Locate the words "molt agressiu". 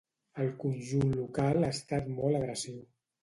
2.17-2.81